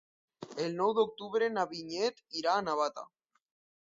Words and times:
El 0.67 0.71
nou 0.77 0.93
d'octubre 0.99 1.49
na 1.57 1.65
Vinyet 1.73 2.23
irà 2.41 2.55
a 2.57 2.65
Navata. 2.71 3.05